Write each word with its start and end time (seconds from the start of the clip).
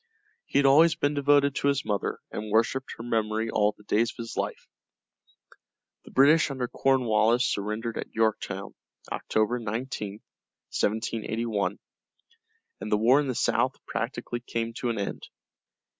He 0.47 0.57
had 0.57 0.65
always 0.65 0.95
been 0.95 1.13
devoted 1.13 1.53
to 1.53 1.67
his 1.67 1.85
mother 1.85 2.17
and 2.31 2.49
worshipped 2.51 2.95
her 2.97 3.03
memory 3.03 3.51
all 3.51 3.75
the 3.77 3.83
days 3.83 4.09
of 4.09 4.17
his 4.17 4.35
life. 4.35 4.67
The 6.05 6.09
British 6.11 6.49
under 6.49 6.67
Cornwallis 6.67 7.45
surrendered 7.45 7.99
at 7.99 8.11
Yorktown, 8.11 8.73
October 9.11 9.59
19, 9.59 10.13
1781, 10.71 11.77
and 12.79 12.91
the 12.91 12.97
war 12.97 13.19
in 13.19 13.27
the 13.27 13.35
south 13.35 13.75
practically 13.85 14.39
came 14.39 14.73
to 14.79 14.89
an 14.89 14.97
end. 14.97 15.27